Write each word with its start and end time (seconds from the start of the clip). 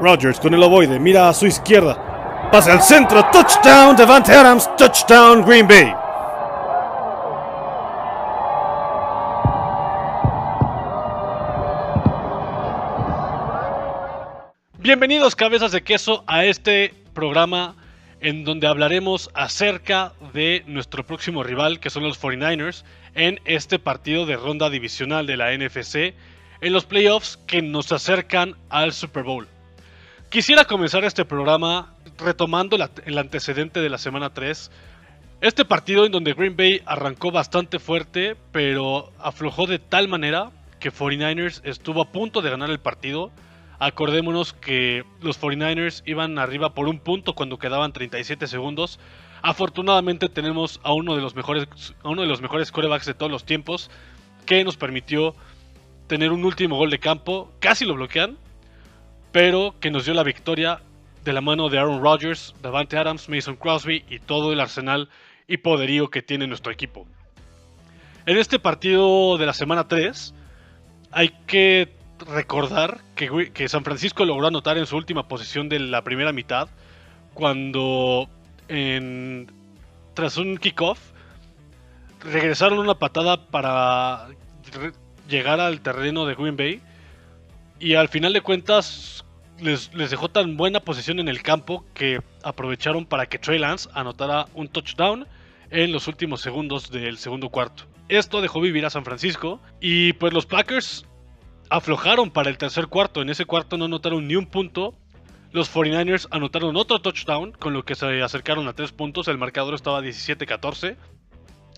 Rodgers 0.00 0.38
con 0.38 0.54
el 0.54 0.62
ovoide, 0.62 0.98
mira 0.98 1.28
a 1.28 1.34
su 1.34 1.46
izquierda. 1.46 2.48
Pasa 2.52 2.72
al 2.72 2.82
centro, 2.82 3.24
touchdown, 3.30 3.96
Devante 3.96 4.32
Adams, 4.32 4.70
touchdown, 4.76 5.44
Green 5.44 5.66
Bay. 5.66 5.92
Bienvenidos 14.78 15.36
cabezas 15.36 15.72
de 15.72 15.82
queso 15.82 16.24
a 16.26 16.44
este 16.44 16.94
programa 17.12 17.74
en 18.20 18.44
donde 18.44 18.66
hablaremos 18.66 19.28
acerca 19.34 20.12
de 20.32 20.64
nuestro 20.66 21.04
próximo 21.04 21.42
rival 21.42 21.80
que 21.80 21.90
son 21.90 22.04
los 22.04 22.20
49ers 22.22 22.84
en 23.14 23.40
este 23.44 23.78
partido 23.78 24.24
de 24.24 24.36
ronda 24.36 24.70
divisional 24.70 25.26
de 25.26 25.36
la 25.36 25.56
NFC 25.56 26.14
en 26.60 26.72
los 26.72 26.86
playoffs 26.86 27.36
que 27.46 27.60
nos 27.60 27.92
acercan 27.92 28.54
al 28.70 28.92
Super 28.92 29.24
Bowl. 29.24 29.46
Quisiera 30.30 30.66
comenzar 30.66 31.06
este 31.06 31.24
programa 31.24 31.94
retomando 32.18 32.76
el 33.06 33.16
antecedente 33.16 33.80
de 33.80 33.88
la 33.88 33.96
semana 33.96 34.34
3. 34.34 34.70
Este 35.40 35.64
partido 35.64 36.04
en 36.04 36.12
donde 36.12 36.34
Green 36.34 36.54
Bay 36.54 36.82
arrancó 36.84 37.30
bastante 37.30 37.78
fuerte, 37.78 38.36
pero 38.52 39.10
aflojó 39.18 39.66
de 39.66 39.78
tal 39.78 40.06
manera 40.06 40.50
que 40.80 40.92
49ers 40.92 41.62
estuvo 41.64 42.02
a 42.02 42.12
punto 42.12 42.42
de 42.42 42.50
ganar 42.50 42.68
el 42.68 42.78
partido. 42.78 43.30
Acordémonos 43.78 44.52
que 44.52 45.02
los 45.22 45.40
49ers 45.40 46.02
iban 46.04 46.38
arriba 46.38 46.74
por 46.74 46.88
un 46.88 46.98
punto 46.98 47.32
cuando 47.34 47.58
quedaban 47.58 47.94
37 47.94 48.48
segundos. 48.48 49.00
Afortunadamente 49.40 50.28
tenemos 50.28 50.78
a 50.82 50.92
uno 50.92 51.16
de 51.16 51.22
los 51.22 51.34
mejores, 51.34 51.68
a 52.02 52.08
uno 52.10 52.20
de 52.20 52.28
los 52.28 52.42
mejores 52.42 52.70
corebacks 52.70 53.06
de 53.06 53.14
todos 53.14 53.32
los 53.32 53.46
tiempos 53.46 53.90
que 54.44 54.62
nos 54.62 54.76
permitió 54.76 55.34
tener 56.06 56.32
un 56.32 56.44
último 56.44 56.76
gol 56.76 56.90
de 56.90 56.98
campo. 56.98 57.50
Casi 57.60 57.86
lo 57.86 57.94
bloquean, 57.94 58.36
pero 59.32 59.74
que 59.80 59.90
nos 59.90 60.04
dio 60.04 60.14
la 60.14 60.22
victoria 60.22 60.80
de 61.24 61.32
la 61.32 61.40
mano 61.40 61.68
de 61.68 61.78
Aaron 61.78 62.02
Rodgers, 62.02 62.54
Davante 62.62 62.96
Adams, 62.96 63.28
Mason 63.28 63.56
Crosby 63.56 64.04
y 64.08 64.18
todo 64.18 64.52
el 64.52 64.60
arsenal 64.60 65.08
y 65.46 65.58
poderío 65.58 66.10
que 66.10 66.22
tiene 66.22 66.46
nuestro 66.46 66.72
equipo. 66.72 67.06
En 68.26 68.36
este 68.36 68.58
partido 68.58 69.38
de 69.38 69.46
la 69.46 69.52
semana 69.52 69.88
3 69.88 70.34
hay 71.12 71.30
que 71.46 71.94
recordar 72.26 73.00
que, 73.14 73.68
San 73.68 73.84
Francisco 73.84 74.24
logró 74.24 74.48
anotar 74.48 74.78
en 74.78 74.86
su 74.86 74.96
última 74.96 75.28
posición 75.28 75.68
de 75.68 75.80
la 75.80 76.02
primera 76.02 76.32
mitad 76.32 76.68
cuando 77.34 78.28
tras 80.14 80.36
un 80.36 80.58
kickoff 80.58 80.98
regresaron 82.24 82.78
una 82.80 82.98
patada 82.98 83.46
para 83.46 84.28
llegar 85.28 85.60
al 85.60 85.80
terreno 85.80 86.26
de 86.26 86.34
Green 86.34 86.56
Bay 86.56 86.82
y 87.80 87.94
al 87.94 88.08
final 88.08 88.32
de 88.32 88.40
cuentas 88.40 89.24
les, 89.60 89.90
dejó 89.92 90.28
tan 90.28 90.56
buena 90.56 90.80
posición 90.80 91.18
en 91.20 91.28
el 91.28 91.42
campo 91.42 91.84
que 91.94 92.20
aprovecharon 92.42 93.06
para 93.06 93.26
que 93.26 93.38
Trey 93.38 93.58
Lance 93.58 93.88
anotara 93.92 94.46
un 94.54 94.68
touchdown 94.68 95.26
en 95.70 95.92
los 95.92 96.08
últimos 96.08 96.40
segundos 96.40 96.90
del 96.90 97.18
segundo 97.18 97.50
cuarto. 97.50 97.84
Esto 98.08 98.40
dejó 98.40 98.60
vivir 98.60 98.86
a 98.86 98.90
San 98.90 99.04
Francisco 99.04 99.60
y 99.80 100.14
pues 100.14 100.32
los 100.32 100.46
Packers 100.46 101.04
aflojaron 101.70 102.30
para 102.30 102.50
el 102.50 102.58
tercer 102.58 102.86
cuarto. 102.86 103.20
En 103.20 103.28
ese 103.28 103.44
cuarto 103.44 103.76
no 103.76 103.84
anotaron 103.84 104.26
ni 104.26 104.36
un 104.36 104.46
punto. 104.46 104.94
Los 105.52 105.72
49ers 105.74 106.28
anotaron 106.30 106.76
otro 106.76 107.00
touchdown, 107.00 107.52
con 107.52 107.72
lo 107.72 107.84
que 107.84 107.94
se 107.94 108.22
acercaron 108.22 108.68
a 108.68 108.74
tres 108.74 108.92
puntos. 108.92 109.28
El 109.28 109.38
marcador 109.38 109.74
estaba 109.74 110.00
17-14. 110.00 110.96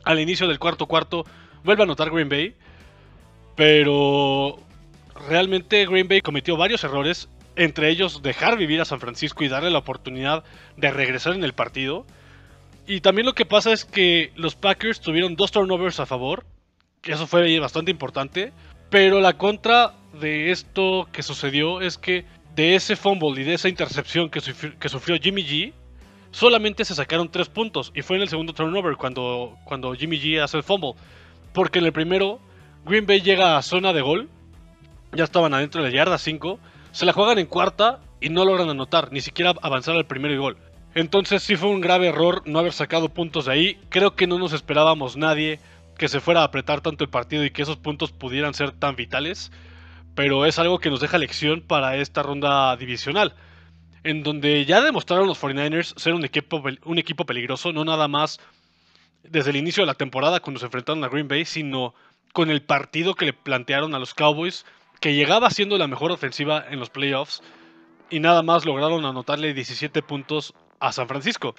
Al 0.04 0.20
inicio 0.20 0.48
del 0.48 0.58
cuarto 0.58 0.86
cuarto 0.86 1.24
vuelve 1.64 1.82
a 1.82 1.84
anotar 1.84 2.10
Green 2.10 2.28
Bay. 2.28 2.56
Pero 3.56 4.58
realmente 5.28 5.86
Green 5.86 6.08
Bay 6.08 6.20
cometió 6.20 6.56
varios 6.56 6.84
errores, 6.84 7.28
entre 7.56 7.90
ellos 7.90 8.22
dejar 8.22 8.56
vivir 8.56 8.80
a 8.80 8.84
San 8.84 9.00
Francisco 9.00 9.44
y 9.44 9.48
darle 9.48 9.70
la 9.70 9.78
oportunidad 9.78 10.44
de 10.76 10.90
regresar 10.90 11.34
en 11.34 11.44
el 11.44 11.52
partido. 11.52 12.06
Y 12.86 13.00
también 13.00 13.26
lo 13.26 13.34
que 13.34 13.46
pasa 13.46 13.72
es 13.72 13.84
que 13.84 14.32
los 14.36 14.54
Packers 14.54 15.00
tuvieron 15.00 15.36
dos 15.36 15.52
turnovers 15.52 16.00
a 16.00 16.06
favor, 16.06 16.44
eso 17.04 17.26
fue 17.26 17.58
bastante 17.58 17.90
importante, 17.90 18.52
pero 18.90 19.20
la 19.20 19.36
contra 19.36 19.94
de 20.20 20.50
esto 20.50 21.08
que 21.12 21.22
sucedió 21.22 21.80
es 21.80 21.98
que 21.98 22.24
de 22.54 22.74
ese 22.74 22.96
fumble 22.96 23.40
y 23.40 23.44
de 23.44 23.54
esa 23.54 23.68
intercepción 23.68 24.28
que, 24.28 24.40
que 24.78 24.88
sufrió 24.88 25.16
Jimmy 25.20 25.44
G, 25.44 25.72
solamente 26.30 26.84
se 26.84 26.94
sacaron 26.94 27.30
tres 27.30 27.48
puntos 27.48 27.92
y 27.94 28.02
fue 28.02 28.16
en 28.16 28.22
el 28.22 28.28
segundo 28.28 28.52
turnover 28.52 28.96
cuando, 28.96 29.56
cuando 29.64 29.94
Jimmy 29.94 30.18
G 30.18 30.42
hace 30.42 30.56
el 30.56 30.62
fumble. 30.62 30.94
Porque 31.52 31.78
en 31.78 31.86
el 31.86 31.92
primero, 31.92 32.40
Green 32.84 33.06
Bay 33.06 33.20
llega 33.20 33.56
a 33.56 33.62
zona 33.62 33.92
de 33.92 34.00
gol 34.02 34.28
ya 35.12 35.24
estaban 35.24 35.54
adentro 35.54 35.82
de 35.82 35.90
la 35.90 35.94
yarda 35.94 36.18
5, 36.18 36.58
se 36.92 37.06
la 37.06 37.12
juegan 37.12 37.38
en 37.38 37.46
cuarta 37.46 38.00
y 38.20 38.28
no 38.28 38.44
logran 38.44 38.68
anotar, 38.68 39.12
ni 39.12 39.20
siquiera 39.20 39.54
avanzar 39.62 39.96
al 39.96 40.06
primer 40.06 40.36
gol. 40.38 40.56
Entonces 40.94 41.42
sí 41.42 41.56
fue 41.56 41.68
un 41.68 41.80
grave 41.80 42.08
error 42.08 42.42
no 42.46 42.58
haber 42.58 42.72
sacado 42.72 43.08
puntos 43.08 43.46
de 43.46 43.52
ahí. 43.52 43.80
Creo 43.90 44.16
que 44.16 44.26
no 44.26 44.38
nos 44.38 44.52
esperábamos 44.52 45.16
nadie 45.16 45.60
que 45.96 46.08
se 46.08 46.20
fuera 46.20 46.40
a 46.40 46.44
apretar 46.44 46.80
tanto 46.80 47.04
el 47.04 47.10
partido 47.10 47.44
y 47.44 47.50
que 47.50 47.62
esos 47.62 47.76
puntos 47.76 48.10
pudieran 48.10 48.54
ser 48.54 48.72
tan 48.72 48.96
vitales. 48.96 49.52
Pero 50.14 50.46
es 50.46 50.58
algo 50.58 50.80
que 50.80 50.90
nos 50.90 51.00
deja 51.00 51.18
lección 51.18 51.60
para 51.60 51.96
esta 51.96 52.22
ronda 52.22 52.76
divisional. 52.76 53.34
En 54.02 54.22
donde 54.22 54.64
ya 54.64 54.80
demostraron 54.80 55.28
los 55.28 55.40
49ers 55.40 55.96
ser 55.96 56.14
un 56.14 56.24
equipo, 56.24 56.62
un 56.84 56.98
equipo 56.98 57.24
peligroso, 57.24 57.72
no 57.72 57.84
nada 57.84 58.08
más 58.08 58.40
desde 59.22 59.50
el 59.50 59.56
inicio 59.56 59.82
de 59.82 59.86
la 59.86 59.94
temporada 59.94 60.40
cuando 60.40 60.58
se 60.58 60.66
enfrentaron 60.66 61.04
a 61.04 61.08
Green 61.08 61.28
Bay, 61.28 61.44
sino 61.44 61.94
con 62.32 62.50
el 62.50 62.62
partido 62.62 63.14
que 63.14 63.26
le 63.26 63.32
plantearon 63.32 63.94
a 63.94 63.98
los 63.98 64.14
Cowboys 64.14 64.64
que 65.00 65.14
llegaba 65.14 65.50
siendo 65.50 65.78
la 65.78 65.88
mejor 65.88 66.12
ofensiva 66.12 66.64
en 66.70 66.78
los 66.78 66.90
playoffs 66.90 67.42
y 68.10 68.20
nada 68.20 68.42
más 68.42 68.66
lograron 68.66 69.04
anotarle 69.04 69.54
17 69.54 70.02
puntos 70.02 70.54
a 70.78 70.92
San 70.92 71.08
Francisco, 71.08 71.54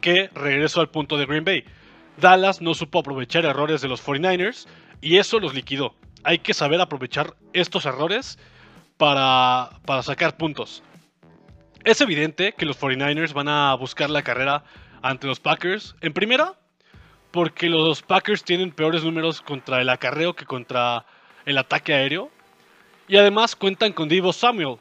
que 0.00 0.28
regresó 0.34 0.80
al 0.80 0.90
punto 0.90 1.16
de 1.16 1.26
Green 1.26 1.44
Bay. 1.44 1.64
Dallas 2.16 2.60
no 2.60 2.74
supo 2.74 2.98
aprovechar 2.98 3.44
errores 3.44 3.80
de 3.80 3.88
los 3.88 4.04
49ers 4.04 4.66
y 5.00 5.18
eso 5.18 5.38
los 5.38 5.54
liquidó. 5.54 5.94
Hay 6.24 6.38
que 6.40 6.52
saber 6.52 6.80
aprovechar 6.80 7.34
estos 7.52 7.86
errores 7.86 8.38
para, 8.96 9.70
para 9.86 10.02
sacar 10.02 10.36
puntos. 10.36 10.82
Es 11.84 12.00
evidente 12.00 12.52
que 12.52 12.66
los 12.66 12.80
49ers 12.80 13.32
van 13.32 13.48
a 13.48 13.74
buscar 13.74 14.10
la 14.10 14.22
carrera 14.22 14.64
ante 15.00 15.28
los 15.28 15.38
Packers. 15.38 15.94
En 16.00 16.12
primera, 16.12 16.54
porque 17.30 17.68
los 17.68 18.02
Packers 18.02 18.42
tienen 18.42 18.72
peores 18.72 19.04
números 19.04 19.40
contra 19.40 19.80
el 19.80 19.88
acarreo 19.88 20.34
que 20.34 20.44
contra 20.44 21.06
el 21.46 21.56
ataque 21.56 21.94
aéreo. 21.94 22.30
Y 23.08 23.16
además 23.16 23.56
cuentan 23.56 23.94
con 23.94 24.10
Divo 24.10 24.34
Samuel, 24.34 24.76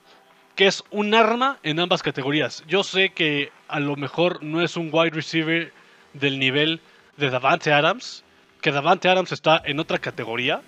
que 0.55 0.67
es 0.67 0.83
un 0.91 1.15
arma 1.15 1.59
en 1.63 1.79
ambas 1.79 2.03
categorías. 2.03 2.61
Yo 2.67 2.83
sé 2.83 3.11
que 3.11 3.51
a 3.69 3.79
lo 3.79 3.95
mejor 3.95 4.43
no 4.43 4.61
es 4.61 4.75
un 4.75 4.89
wide 4.91 5.11
receiver 5.11 5.71
del 6.13 6.37
nivel 6.37 6.81
de 7.15 7.29
Davante 7.29 7.71
Adams, 7.71 8.25
que 8.61 8.73
Davante 8.73 9.07
Adams 9.07 9.31
está 9.31 9.61
en 9.63 9.79
otra 9.79 9.97
categoría, 9.99 10.61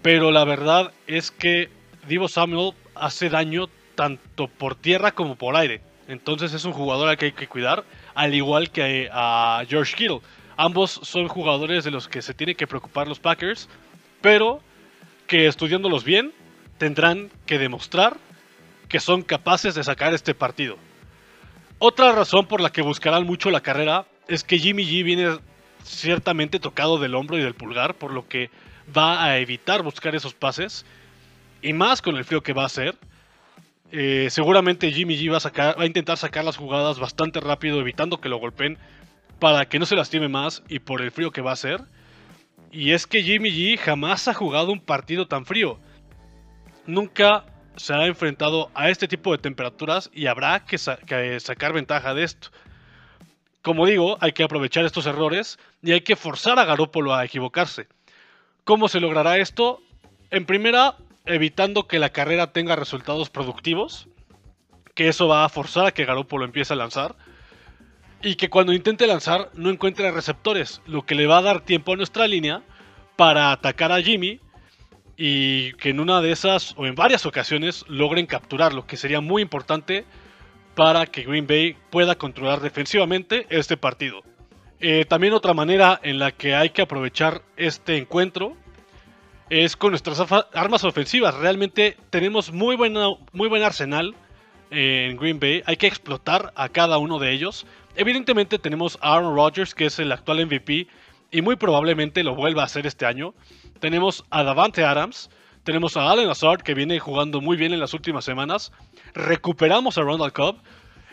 pero 0.00 0.30
la 0.30 0.44
verdad 0.44 0.90
es 1.06 1.30
que 1.30 1.68
Divo 2.08 2.28
Samuel 2.28 2.72
hace 2.94 3.28
daño 3.28 3.68
tanto 3.94 4.48
por 4.48 4.74
tierra 4.74 5.12
como 5.12 5.36
por 5.36 5.56
aire. 5.56 5.82
Entonces 6.08 6.54
es 6.54 6.64
un 6.64 6.72
jugador 6.72 7.10
al 7.10 7.18
que 7.18 7.26
hay 7.26 7.32
que 7.32 7.46
cuidar, 7.46 7.84
al 8.14 8.34
igual 8.34 8.70
que 8.70 9.10
a 9.12 9.62
George 9.68 9.94
Kittle. 9.96 10.20
Ambos 10.56 10.92
son 11.02 11.28
jugadores 11.28 11.84
de 11.84 11.90
los 11.90 12.08
que 12.08 12.22
se 12.22 12.32
tienen 12.32 12.56
que 12.56 12.66
preocupar 12.66 13.06
los 13.06 13.20
Packers, 13.20 13.68
pero 14.22 14.62
que 15.26 15.46
estudiándolos 15.46 16.04
bien 16.04 16.32
tendrán 16.80 17.30
que 17.44 17.58
demostrar 17.58 18.16
que 18.88 19.00
son 19.00 19.20
capaces 19.22 19.74
de 19.74 19.84
sacar 19.84 20.14
este 20.14 20.34
partido. 20.34 20.78
Otra 21.78 22.12
razón 22.12 22.46
por 22.46 22.62
la 22.62 22.72
que 22.72 22.80
buscarán 22.80 23.26
mucho 23.26 23.50
la 23.50 23.60
carrera 23.60 24.06
es 24.28 24.44
que 24.44 24.58
Jimmy 24.58 24.84
G 24.84 25.04
viene 25.04 25.38
ciertamente 25.84 26.58
tocado 26.58 26.98
del 26.98 27.14
hombro 27.14 27.36
y 27.36 27.42
del 27.42 27.52
pulgar, 27.52 27.96
por 27.96 28.12
lo 28.12 28.26
que 28.26 28.50
va 28.96 29.22
a 29.22 29.38
evitar 29.38 29.82
buscar 29.82 30.14
esos 30.14 30.32
pases. 30.32 30.86
Y 31.60 31.74
más 31.74 32.00
con 32.00 32.16
el 32.16 32.24
frío 32.24 32.42
que 32.42 32.54
va 32.54 32.62
a 32.62 32.66
hacer. 32.66 32.96
Eh, 33.92 34.28
seguramente 34.30 34.90
Jimmy 34.90 35.18
G 35.18 35.30
va 35.30 35.36
a, 35.36 35.40
sacar, 35.40 35.78
va 35.78 35.82
a 35.82 35.86
intentar 35.86 36.16
sacar 36.16 36.46
las 36.46 36.56
jugadas 36.56 36.98
bastante 36.98 37.40
rápido, 37.40 37.78
evitando 37.78 38.22
que 38.22 38.30
lo 38.30 38.38
golpeen 38.38 38.78
para 39.38 39.68
que 39.68 39.78
no 39.78 39.84
se 39.84 39.96
lastime 39.96 40.28
más 40.28 40.62
y 40.68 40.78
por 40.78 41.02
el 41.02 41.10
frío 41.10 41.30
que 41.30 41.42
va 41.42 41.50
a 41.50 41.54
hacer. 41.54 41.82
Y 42.72 42.92
es 42.92 43.06
que 43.06 43.22
Jimmy 43.22 43.50
G 43.50 43.76
jamás 43.76 44.28
ha 44.28 44.34
jugado 44.34 44.72
un 44.72 44.80
partido 44.80 45.26
tan 45.26 45.44
frío 45.44 45.78
nunca 46.90 47.44
se 47.76 47.94
ha 47.94 48.06
enfrentado 48.06 48.70
a 48.74 48.90
este 48.90 49.08
tipo 49.08 49.32
de 49.32 49.38
temperaturas 49.38 50.10
y 50.12 50.26
habrá 50.26 50.64
que, 50.64 50.78
sacar 50.78 51.72
ventaja 51.72 52.14
de 52.14 52.24
esto. 52.24 52.50
Como 53.62 53.86
digo, 53.86 54.18
hay 54.20 54.32
que 54.32 54.42
aprovechar 54.42 54.84
estos 54.84 55.06
errores 55.06 55.58
y 55.82 55.92
hay 55.92 56.02
que 56.02 56.16
forzar 56.16 56.58
a 56.58 56.64
Garópolo 56.64 57.14
a 57.14 57.24
equivocarse. 57.24 57.86
¿Cómo 58.64 58.88
se 58.88 59.00
logrará 59.00 59.38
esto? 59.38 59.80
En 60.30 60.46
primera, 60.46 60.96
evitando 61.26 61.86
que 61.86 61.98
la 61.98 62.10
carrera 62.10 62.52
tenga 62.52 62.76
resultados 62.76 63.30
productivos, 63.30 64.08
que 64.94 65.08
eso 65.08 65.28
va 65.28 65.44
a 65.44 65.48
forzar 65.48 65.86
a 65.86 65.92
que 65.92 66.04
Garópolo 66.04 66.44
empiece 66.44 66.72
a 66.72 66.76
lanzar, 66.76 67.16
y 68.22 68.34
que 68.34 68.50
cuando 68.50 68.72
intente 68.72 69.06
lanzar 69.06 69.50
no 69.54 69.70
encuentre 69.70 70.10
receptores, 70.10 70.82
lo 70.86 71.06
que 71.06 71.14
le 71.14 71.26
va 71.26 71.38
a 71.38 71.42
dar 71.42 71.60
tiempo 71.62 71.92
a 71.92 71.96
nuestra 71.96 72.26
línea 72.26 72.62
para 73.16 73.52
atacar 73.52 73.92
a 73.92 74.02
Jimmy 74.02 74.40
y 75.22 75.74
que 75.74 75.90
en 75.90 76.00
una 76.00 76.22
de 76.22 76.32
esas 76.32 76.72
o 76.78 76.86
en 76.86 76.94
varias 76.94 77.26
ocasiones 77.26 77.84
logren 77.88 78.24
capturarlo, 78.24 78.86
que 78.86 78.96
sería 78.96 79.20
muy 79.20 79.42
importante 79.42 80.06
para 80.74 81.04
que 81.04 81.24
Green 81.24 81.46
Bay 81.46 81.76
pueda 81.90 82.14
controlar 82.14 82.60
defensivamente 82.60 83.46
este 83.50 83.76
partido. 83.76 84.22
Eh, 84.80 85.04
también 85.06 85.34
otra 85.34 85.52
manera 85.52 86.00
en 86.02 86.18
la 86.18 86.32
que 86.32 86.54
hay 86.54 86.70
que 86.70 86.80
aprovechar 86.80 87.42
este 87.58 87.98
encuentro 87.98 88.56
es 89.50 89.76
con 89.76 89.90
nuestras 89.90 90.22
armas 90.54 90.84
ofensivas. 90.84 91.34
Realmente 91.34 91.98
tenemos 92.08 92.50
muy, 92.50 92.78
muy 92.78 93.48
buen 93.48 93.62
arsenal 93.62 94.14
en 94.70 95.18
Green 95.18 95.38
Bay. 95.38 95.62
Hay 95.66 95.76
que 95.76 95.86
explotar 95.86 96.50
a 96.56 96.70
cada 96.70 96.96
uno 96.96 97.18
de 97.18 97.30
ellos. 97.30 97.66
Evidentemente 97.94 98.58
tenemos 98.58 98.98
a 99.02 99.16
Aaron 99.16 99.34
Rodgers, 99.34 99.74
que 99.74 99.84
es 99.84 99.98
el 99.98 100.12
actual 100.12 100.46
MVP, 100.46 100.86
y 101.30 101.42
muy 101.42 101.56
probablemente 101.56 102.24
lo 102.24 102.34
vuelva 102.34 102.62
a 102.62 102.64
hacer 102.64 102.86
este 102.86 103.04
año. 103.04 103.34
Tenemos 103.80 104.24
a 104.30 104.42
Davante 104.42 104.84
Adams, 104.84 105.30
tenemos 105.64 105.96
a 105.96 106.10
Allen 106.10 106.28
Lazard, 106.28 106.62
que 106.62 106.74
viene 106.74 106.98
jugando 106.98 107.40
muy 107.40 107.56
bien 107.56 107.72
en 107.72 107.80
las 107.80 107.94
últimas 107.94 108.24
semanas. 108.24 108.72
Recuperamos 109.14 109.98
a 109.98 110.02
Ronald 110.02 110.32
Cobb. 110.32 110.56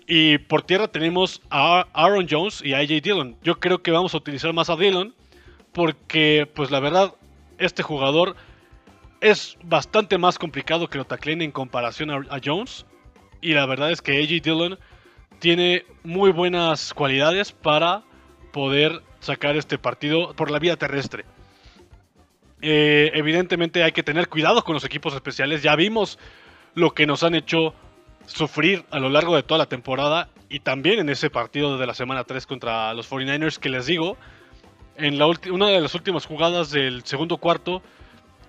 Y 0.09 0.37
por 0.37 0.61
tierra 0.61 0.87
tenemos 0.87 1.41
a 1.49 1.85
Aaron 1.93 2.27
Jones 2.29 2.61
y 2.63 2.73
a 2.73 2.77
AJ 2.77 3.01
Dillon. 3.01 3.35
Yo 3.43 3.59
creo 3.59 3.81
que 3.81 3.91
vamos 3.91 4.13
a 4.13 4.17
utilizar 4.17 4.53
más 4.53 4.69
a 4.69 4.77
Dillon 4.77 5.13
porque, 5.73 6.49
pues 6.55 6.71
la 6.71 6.79
verdad, 6.79 7.13
este 7.57 7.83
jugador 7.83 8.37
es 9.19 9.57
bastante 9.63 10.17
más 10.17 10.39
complicado 10.39 10.87
que 10.89 10.97
lo 10.97 11.05
tacleen 11.05 11.41
en 11.41 11.51
comparación 11.51 12.09
a, 12.09 12.39
Jones. 12.43 12.85
Y 13.41 13.53
la 13.53 13.65
verdad 13.65 13.91
es 13.91 14.01
que 14.01 14.17
AJ 14.17 14.41
Dillon 14.41 14.79
tiene 15.39 15.83
muy 16.03 16.31
buenas 16.31 16.93
cualidades 16.93 17.51
para 17.51 18.03
poder 18.53 19.03
sacar 19.19 19.57
este 19.57 19.77
partido 19.77 20.33
por 20.35 20.51
la 20.51 20.59
vía 20.59 20.77
terrestre. 20.77 21.25
Eh, 22.61 23.11
evidentemente 23.13 23.83
hay 23.83 23.91
que 23.91 24.03
tener 24.03 24.29
cuidado 24.29 24.63
con 24.63 24.73
los 24.73 24.83
equipos 24.83 25.13
especiales. 25.13 25.63
Ya 25.63 25.75
vimos 25.75 26.17
lo 26.75 26.93
que 26.93 27.05
nos 27.05 27.23
han 27.23 27.35
hecho 27.35 27.73
sufrir 28.25 28.85
a 28.91 28.99
lo 28.99 29.09
largo 29.09 29.35
de 29.35 29.43
toda 29.43 29.57
la 29.57 29.67
temporada 29.67 30.29
y 30.49 30.59
también 30.59 30.99
en 30.99 31.09
ese 31.09 31.29
partido 31.29 31.77
de 31.77 31.87
la 31.87 31.93
semana 31.93 32.23
3 32.23 32.45
contra 32.45 32.93
los 32.93 33.09
49ers 33.09 33.57
que 33.57 33.69
les 33.69 33.85
digo, 33.85 34.17
en 34.95 35.17
la 35.17 35.27
una 35.27 35.67
de 35.67 35.79
las 35.79 35.93
últimas 35.95 36.25
jugadas 36.25 36.71
del 36.71 37.03
segundo 37.05 37.37
cuarto 37.37 37.81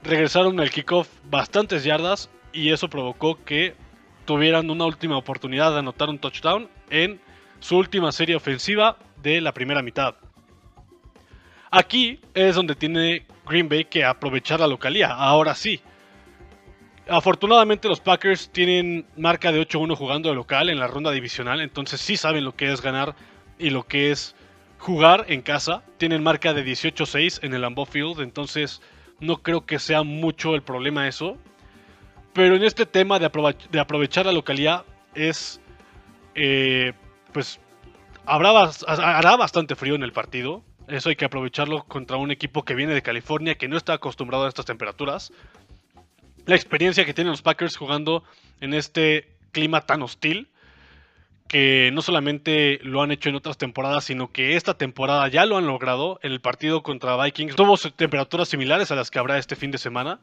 regresaron 0.02 0.58
el 0.60 0.70
kickoff 0.70 1.08
bastantes 1.24 1.84
yardas 1.84 2.30
y 2.52 2.70
eso 2.70 2.88
provocó 2.88 3.42
que 3.44 3.74
tuvieran 4.24 4.70
una 4.70 4.84
última 4.84 5.16
oportunidad 5.16 5.72
de 5.72 5.78
anotar 5.80 6.08
un 6.08 6.18
touchdown 6.18 6.68
en 6.90 7.20
su 7.60 7.76
última 7.76 8.12
serie 8.12 8.36
ofensiva 8.36 8.96
de 9.22 9.40
la 9.40 9.52
primera 9.52 9.82
mitad. 9.82 10.14
Aquí 11.70 12.20
es 12.34 12.54
donde 12.54 12.74
tiene 12.74 13.26
Green 13.48 13.68
Bay 13.68 13.84
que 13.84 14.04
aprovechar 14.04 14.60
la 14.60 14.66
localía, 14.66 15.08
ahora 15.08 15.54
sí. 15.54 15.80
Afortunadamente 17.08 17.88
los 17.88 18.00
Packers 18.00 18.50
tienen 18.50 19.06
marca 19.16 19.50
de 19.50 19.66
8-1 19.66 19.96
jugando 19.96 20.28
de 20.28 20.34
local 20.34 20.68
en 20.68 20.78
la 20.78 20.86
ronda 20.86 21.10
divisional, 21.10 21.60
entonces 21.60 22.00
sí 22.00 22.16
saben 22.16 22.44
lo 22.44 22.54
que 22.54 22.70
es 22.70 22.82
ganar 22.82 23.14
y 23.58 23.70
lo 23.70 23.84
que 23.84 24.10
es 24.10 24.36
jugar 24.78 25.24
en 25.28 25.42
casa. 25.42 25.82
Tienen 25.96 26.22
marca 26.22 26.52
de 26.52 26.64
18-6 26.64 27.40
en 27.42 27.54
el 27.54 27.62
Lambeau 27.62 27.86
Field, 27.86 28.20
entonces 28.20 28.82
no 29.20 29.42
creo 29.42 29.64
que 29.66 29.78
sea 29.78 30.02
mucho 30.02 30.54
el 30.54 30.62
problema 30.62 31.08
eso. 31.08 31.38
Pero 32.34 32.56
en 32.56 32.62
este 32.62 32.86
tema 32.86 33.18
de, 33.18 33.26
aprovechar 33.80 34.26
la 34.26 34.32
localidad 34.32 34.84
es, 35.14 35.60
eh, 36.34 36.92
pues, 37.32 37.58
hará 38.26 39.36
bastante 39.36 39.74
frío 39.74 39.94
en 39.94 40.02
el 40.02 40.12
partido. 40.12 40.62
Eso 40.88 41.10
hay 41.10 41.16
que 41.16 41.24
aprovecharlo 41.24 41.84
contra 41.84 42.16
un 42.16 42.30
equipo 42.30 42.64
que 42.64 42.74
viene 42.74 42.94
de 42.94 43.02
California, 43.02 43.56
que 43.56 43.68
no 43.68 43.76
está 43.76 43.94
acostumbrado 43.94 44.46
a 44.46 44.48
estas 44.48 44.64
temperaturas 44.64 45.32
la 46.48 46.56
experiencia 46.56 47.04
que 47.04 47.12
tienen 47.12 47.30
los 47.30 47.42
Packers 47.42 47.76
jugando 47.76 48.24
en 48.62 48.72
este 48.72 49.28
clima 49.52 49.82
tan 49.82 50.02
hostil, 50.02 50.48
que 51.46 51.90
no 51.92 52.00
solamente 52.00 52.80
lo 52.82 53.02
han 53.02 53.12
hecho 53.12 53.28
en 53.28 53.34
otras 53.34 53.58
temporadas, 53.58 54.04
sino 54.04 54.32
que 54.32 54.56
esta 54.56 54.72
temporada 54.72 55.28
ya 55.28 55.44
lo 55.44 55.58
han 55.58 55.66
logrado. 55.66 56.18
En 56.22 56.32
el 56.32 56.40
partido 56.40 56.82
contra 56.82 57.22
Vikings 57.22 57.54
tuvo 57.54 57.76
temperaturas 57.76 58.48
similares 58.48 58.90
a 58.90 58.94
las 58.94 59.10
que 59.10 59.18
habrá 59.18 59.36
este 59.36 59.56
fin 59.56 59.70
de 59.70 59.76
semana. 59.76 60.20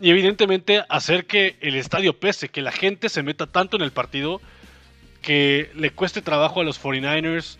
Y 0.00 0.10
evidentemente 0.10 0.84
hacer 0.88 1.26
que 1.26 1.56
el 1.60 1.76
estadio 1.76 2.18
pese, 2.18 2.48
que 2.48 2.60
la 2.60 2.72
gente 2.72 3.08
se 3.08 3.22
meta 3.22 3.46
tanto 3.46 3.76
en 3.76 3.82
el 3.82 3.92
partido, 3.92 4.40
que 5.20 5.70
le 5.76 5.90
cueste 5.90 6.22
trabajo 6.22 6.60
a 6.60 6.64
los 6.64 6.82
49ers 6.82 7.56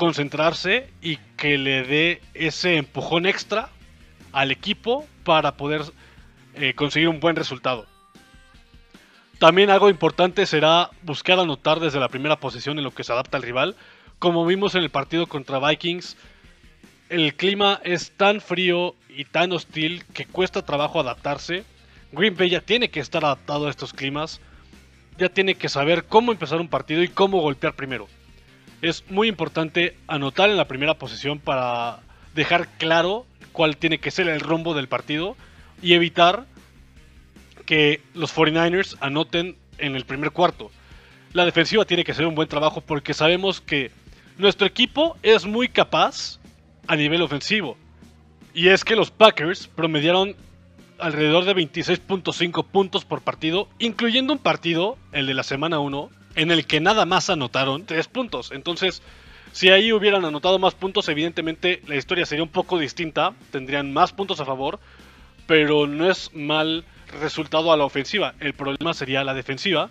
concentrarse 0.00 0.88
y 1.02 1.18
que 1.36 1.58
le 1.58 1.82
dé 1.82 2.22
ese 2.32 2.78
empujón 2.78 3.26
extra 3.26 3.68
al 4.32 4.50
equipo 4.50 5.06
para 5.24 5.58
poder 5.58 5.82
eh, 6.54 6.72
conseguir 6.72 7.10
un 7.10 7.20
buen 7.20 7.36
resultado. 7.36 7.84
También 9.38 9.68
algo 9.68 9.90
importante 9.90 10.46
será 10.46 10.88
buscar 11.02 11.38
anotar 11.38 11.80
desde 11.80 12.00
la 12.00 12.08
primera 12.08 12.40
posición 12.40 12.78
en 12.78 12.84
lo 12.84 12.94
que 12.94 13.04
se 13.04 13.12
adapta 13.12 13.36
al 13.36 13.42
rival. 13.42 13.76
Como 14.18 14.46
vimos 14.46 14.74
en 14.74 14.84
el 14.84 14.88
partido 14.88 15.26
contra 15.26 15.58
Vikings, 15.58 16.16
el 17.10 17.34
clima 17.34 17.78
es 17.84 18.12
tan 18.12 18.40
frío 18.40 18.94
y 19.10 19.26
tan 19.26 19.52
hostil 19.52 20.06
que 20.14 20.24
cuesta 20.24 20.64
trabajo 20.64 20.98
adaptarse. 20.98 21.62
Green 22.12 22.38
Bay 22.38 22.48
ya 22.48 22.62
tiene 22.62 22.88
que 22.88 23.00
estar 23.00 23.22
adaptado 23.22 23.66
a 23.66 23.70
estos 23.70 23.92
climas. 23.92 24.40
Ya 25.18 25.28
tiene 25.28 25.56
que 25.56 25.68
saber 25.68 26.04
cómo 26.06 26.32
empezar 26.32 26.58
un 26.58 26.68
partido 26.68 27.02
y 27.02 27.08
cómo 27.08 27.42
golpear 27.42 27.74
primero. 27.74 28.08
Es 28.82 29.04
muy 29.10 29.28
importante 29.28 29.96
anotar 30.08 30.48
en 30.48 30.56
la 30.56 30.66
primera 30.66 30.94
posición 30.94 31.38
para 31.38 32.00
dejar 32.34 32.68
claro 32.78 33.26
cuál 33.52 33.76
tiene 33.76 33.98
que 33.98 34.10
ser 34.10 34.28
el 34.28 34.40
rumbo 34.40 34.74
del 34.74 34.88
partido 34.88 35.36
y 35.82 35.92
evitar 35.94 36.46
que 37.66 38.00
los 38.14 38.34
49ers 38.34 38.96
anoten 39.00 39.56
en 39.78 39.96
el 39.96 40.06
primer 40.06 40.30
cuarto. 40.30 40.70
La 41.32 41.44
defensiva 41.44 41.84
tiene 41.84 42.04
que 42.04 42.12
hacer 42.12 42.26
un 42.26 42.34
buen 42.34 42.48
trabajo 42.48 42.80
porque 42.80 43.14
sabemos 43.14 43.60
que 43.60 43.90
nuestro 44.38 44.66
equipo 44.66 45.16
es 45.22 45.44
muy 45.44 45.68
capaz 45.68 46.40
a 46.86 46.96
nivel 46.96 47.22
ofensivo. 47.22 47.76
Y 48.54 48.68
es 48.68 48.84
que 48.84 48.96
los 48.96 49.10
Packers 49.10 49.68
promediaron 49.68 50.34
alrededor 50.98 51.44
de 51.44 51.54
26.5 51.54 52.66
puntos 52.66 53.04
por 53.04 53.20
partido, 53.20 53.68
incluyendo 53.78 54.32
un 54.32 54.38
partido, 54.38 54.98
el 55.12 55.26
de 55.26 55.34
la 55.34 55.42
semana 55.42 55.78
1, 55.78 56.10
en 56.34 56.50
el 56.50 56.66
que 56.66 56.80
nada 56.80 57.06
más 57.06 57.30
anotaron 57.30 57.86
3 57.86 58.08
puntos. 58.08 58.50
Entonces, 58.52 59.02
si 59.52 59.70
ahí 59.70 59.92
hubieran 59.92 60.24
anotado 60.24 60.58
más 60.58 60.74
puntos, 60.74 61.08
evidentemente 61.08 61.82
la 61.86 61.96
historia 61.96 62.26
sería 62.26 62.44
un 62.44 62.50
poco 62.50 62.78
distinta, 62.78 63.32
tendrían 63.50 63.92
más 63.92 64.12
puntos 64.12 64.40
a 64.40 64.44
favor, 64.44 64.78
pero 65.46 65.86
no 65.86 66.08
es 66.08 66.30
mal 66.34 66.84
resultado 67.20 67.72
a 67.72 67.76
la 67.76 67.84
ofensiva. 67.84 68.34
El 68.38 68.54
problema 68.54 68.94
sería 68.94 69.24
la 69.24 69.34
defensiva, 69.34 69.90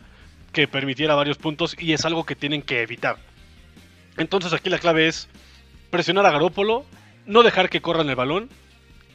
que 0.53 0.68
permitiera 0.68 1.15
varios 1.15 1.38
puntos 1.38 1.75
y 1.77 1.93
es 1.93 2.05
algo 2.05 2.25
que 2.25 2.36
tienen 2.36 2.62
que 2.62 2.81
evitar. 2.81 3.17
Entonces 4.17 4.53
aquí 4.53 4.69
la 4.69 4.79
clave 4.79 5.08
es 5.08 5.27
presionar 5.91 6.25
a 6.25 6.31
Garópolo, 6.31 6.86
no 7.25 7.43
dejar 7.43 7.69
que 7.69 7.81
corran 7.81 8.10
el 8.10 8.15
balón, 8.15 8.50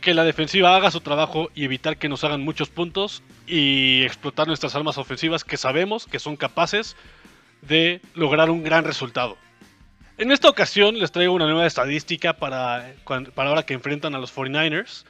que 0.04 0.12
la 0.12 0.24
defensiva 0.24 0.76
haga 0.76 0.90
su 0.90 1.00
trabajo 1.00 1.50
y 1.54 1.64
evitar 1.64 1.96
que 1.96 2.10
nos 2.10 2.24
hagan 2.24 2.42
muchos 2.42 2.68
puntos 2.68 3.22
y 3.46 4.02
explotar 4.02 4.46
nuestras 4.46 4.76
armas 4.76 4.98
ofensivas 4.98 5.44
que 5.44 5.56
sabemos 5.56 6.06
que 6.06 6.18
son 6.18 6.36
capaces 6.36 6.94
de 7.62 8.02
lograr 8.14 8.50
un 8.50 8.62
gran 8.62 8.84
resultado. 8.84 9.38
En 10.18 10.30
esta 10.30 10.50
ocasión 10.50 10.98
les 10.98 11.10
traigo 11.10 11.32
una 11.32 11.46
nueva 11.46 11.66
estadística 11.66 12.34
para, 12.34 12.92
para 13.34 13.48
ahora 13.48 13.64
que 13.64 13.72
enfrentan 13.72 14.14
a 14.14 14.18
los 14.18 14.36
49ers 14.36 15.06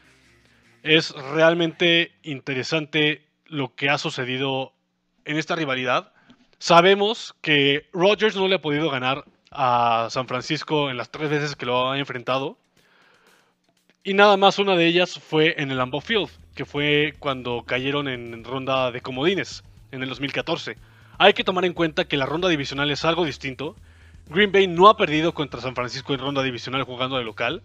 es 0.85 1.11
realmente 1.11 2.13
interesante 2.23 3.27
lo 3.47 3.75
que 3.75 3.91
ha 3.91 3.99
sucedido 3.99 4.75
en 5.25 5.39
esta 5.39 5.57
rivalidad. 5.57 6.13
Sabemos 6.61 7.35
que 7.41 7.89
Rodgers 7.93 8.37
no 8.37 8.47
le 8.47 8.57
ha 8.57 8.63
podido 8.63 8.91
ganar 8.91 9.25
a 9.51 10.07
San 10.11 10.29
Francisco 10.29 10.89
en 10.89 10.99
las 10.99 11.11
tres 11.11 11.31
veces 11.31 11.57
que 11.57 11.67
lo 11.67 11.91
ha 11.91 11.99
enfrentado. 11.99 12.59
Y 14.07 14.13
nada 14.13 14.37
más 14.37 14.59
una 14.59 14.77
de 14.77 14.87
ellas 14.87 15.19
fue 15.19 15.55
en 15.57 15.71
el 15.71 15.79
Lambeau 15.79 16.03
Field, 16.03 16.29
que 16.55 16.67
fue 16.67 17.15
cuando 17.21 17.65
cayeron 17.67 18.07
en 18.07 18.45
ronda 18.45 18.91
de 18.91 19.01
comodines 19.01 19.65
en 19.93 20.03
el 20.03 20.11
2014. 20.11 20.77
Hay 21.17 21.33
que 21.33 21.43
tomar 21.43 21.65
en 21.65 21.73
cuenta 21.73 22.05
que 22.05 22.19
la 22.19 22.27
ronda 22.27 22.51
divisional 22.51 22.91
es 22.91 23.07
algo 23.07 23.25
distinto. 23.25 23.77
Green 24.29 24.53
Bay 24.53 24.67
no 24.67 24.91
ha 24.91 24.99
perdido 24.99 25.33
contra 25.33 25.63
San 25.63 25.75
Francisco 25.75 26.13
en 26.13 26.21
ronda 26.21 26.43
divisional 26.43 26.83
jugando 26.83 27.17
de 27.17 27.25
local. 27.25 27.63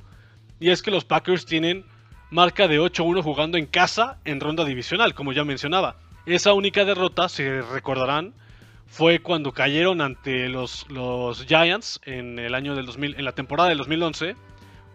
Y 0.61 0.69
es 0.69 0.81
que 0.81 0.91
los 0.91 1.03
Packers 1.03 1.45
tienen 1.45 1.83
marca 2.29 2.69
de 2.69 2.79
8-1 2.79 3.21
jugando 3.21 3.57
en 3.57 3.65
casa 3.65 4.17
en 4.23 4.39
ronda 4.39 4.63
divisional, 4.63 5.13
como 5.13 5.33
ya 5.33 5.43
mencionaba. 5.43 5.97
Esa 6.25 6.53
única 6.53 6.85
derrota, 6.85 7.27
si 7.27 7.43
recordarán, 7.49 8.33
fue 8.87 9.19
cuando 9.19 9.51
cayeron 9.51 9.99
ante 9.99 10.47
los, 10.47 10.89
los 10.89 11.45
Giants 11.45 11.99
en 12.05 12.39
el 12.39 12.55
año 12.55 12.75
del 12.75 12.85
2000, 12.85 13.15
en 13.17 13.25
la 13.25 13.33
temporada 13.33 13.67
del 13.67 13.79
2011, 13.79 14.37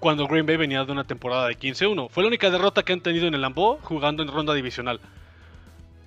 cuando 0.04 0.26
Green 0.26 0.44
Bay 0.44 0.58
venía 0.58 0.84
de 0.84 0.92
una 0.92 1.04
temporada 1.04 1.48
de 1.48 1.56
15-1. 1.56 2.10
Fue 2.10 2.22
la 2.22 2.28
única 2.28 2.50
derrota 2.50 2.82
que 2.82 2.92
han 2.92 3.00
tenido 3.00 3.26
en 3.26 3.32
el 3.32 3.40
Lambeau 3.40 3.78
jugando 3.80 4.22
en 4.22 4.28
ronda 4.28 4.52
divisional. 4.52 5.00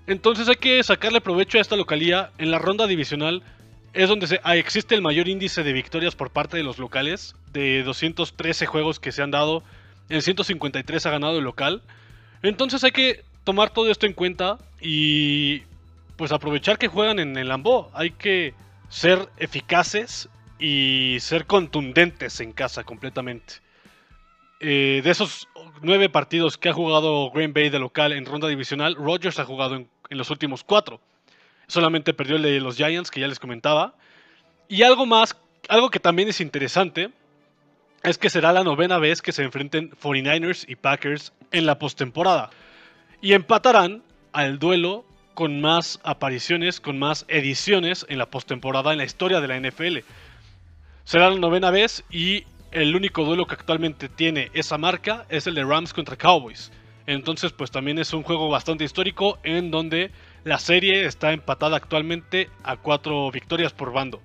Entonces 0.05 0.47
hay 0.47 0.57
que 0.57 0.83
sacarle 0.83 1.19
provecho 1.19 1.57
a 1.57 1.61
esta 1.61 1.75
localía. 1.75 2.29
En 2.37 2.51
la 2.51 2.59
ronda 2.59 2.85
divisional 2.85 3.41
es 3.93 4.07
donde 4.07 4.39
ah, 4.43 4.55
existe 4.55 4.93
el 4.93 5.01
mayor 5.01 5.27
índice 5.27 5.63
de 5.63 5.73
victorias 5.73 6.13
por 6.13 6.29
parte 6.29 6.57
de 6.57 6.61
los 6.61 6.77
locales, 6.77 7.35
de 7.53 7.81
213 7.81 8.67
juegos 8.67 8.99
que 8.99 9.11
se 9.11 9.23
han 9.23 9.31
dado 9.31 9.63
en 10.09 10.21
153 10.21 11.03
ha 11.03 11.09
ganado 11.09 11.39
el 11.39 11.43
local. 11.43 11.81
Entonces 12.43 12.83
hay 12.83 12.91
que 12.91 13.23
tomar 13.45 13.71
todo 13.71 13.89
esto 13.89 14.05
en 14.05 14.13
cuenta 14.13 14.59
y 14.79 15.63
pues 16.17 16.31
aprovechar 16.31 16.77
que 16.77 16.87
juegan 16.87 17.17
en 17.17 17.35
el 17.35 17.47
Lambeau. 17.47 17.89
Hay 17.95 18.11
que 18.11 18.53
ser 18.89 19.27
eficaces 19.37 20.29
y 20.59 21.17
ser 21.19 21.47
contundentes 21.47 22.39
en 22.41 22.51
casa 22.51 22.83
completamente. 22.83 23.65
Eh, 24.59 25.01
de 25.03 25.09
esos 25.11 25.47
nueve 25.81 26.09
partidos 26.09 26.57
que 26.57 26.69
ha 26.69 26.73
jugado 26.73 27.29
Green 27.31 27.53
Bay 27.53 27.69
de 27.69 27.79
local 27.79 28.11
en 28.13 28.25
ronda 28.25 28.47
divisional, 28.47 28.95
Rodgers 28.95 29.39
ha 29.39 29.45
jugado 29.45 29.75
en, 29.75 29.89
en 30.09 30.17
los 30.17 30.29
últimos 30.29 30.63
cuatro. 30.63 30.99
Solamente 31.67 32.13
perdió 32.13 32.37
el 32.37 32.43
de 32.43 32.59
los 32.59 32.77
Giants, 32.77 33.11
que 33.11 33.19
ya 33.19 33.27
les 33.27 33.39
comentaba. 33.39 33.95
Y 34.67 34.83
algo 34.83 35.05
más, 35.05 35.37
algo 35.69 35.89
que 35.89 35.99
también 35.99 36.29
es 36.29 36.41
interesante, 36.41 37.11
es 38.03 38.17
que 38.17 38.29
será 38.29 38.51
la 38.51 38.63
novena 38.63 38.99
vez 38.99 39.21
que 39.21 39.31
se 39.31 39.43
enfrenten 39.43 39.91
49ers 39.91 40.65
y 40.67 40.75
Packers 40.75 41.33
en 41.51 41.65
la 41.65 41.77
postemporada. 41.77 42.49
Y 43.21 43.33
empatarán 43.33 44.03
al 44.33 44.59
duelo 44.59 45.05
con 45.33 45.61
más 45.61 45.99
apariciones, 46.03 46.79
con 46.79 46.97
más 46.97 47.25
ediciones 47.27 48.05
en 48.09 48.17
la 48.17 48.27
postemporada 48.27 48.91
en 48.91 48.97
la 48.97 49.03
historia 49.03 49.41
de 49.41 49.47
la 49.47 49.59
NFL. 49.59 49.99
Será 51.03 51.29
la 51.29 51.37
novena 51.37 51.69
vez 51.69 52.03
y 52.09 52.45
el 52.71 52.95
único 52.95 53.23
duelo 53.23 53.45
que 53.45 53.55
actualmente 53.55 54.09
tiene 54.09 54.51
esa 54.53 54.77
marca 54.77 55.25
es 55.29 55.47
el 55.47 55.55
de 55.55 55.63
Rams 55.63 55.93
contra 55.93 56.15
Cowboys. 56.15 56.71
Entonces, 57.05 57.53
pues 57.53 57.71
también 57.71 57.99
es 57.99 58.13
un 58.13 58.23
juego 58.23 58.49
bastante 58.49 58.83
histórico 58.83 59.39
en 59.43 59.71
donde 59.71 60.11
la 60.43 60.59
serie 60.59 61.05
está 61.05 61.31
empatada 61.31 61.77
actualmente 61.77 62.49
a 62.63 62.75
cuatro 62.75 63.31
victorias 63.31 63.71
por 63.71 63.93
bando. 63.93 64.21